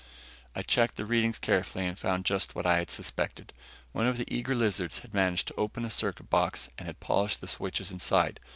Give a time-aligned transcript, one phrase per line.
[0.55, 3.53] I checked the readings carefully and found just what I had suspected.
[3.91, 7.39] One of the eager lizards had managed to open a circuit box and had polished
[7.39, 8.39] the switches inside.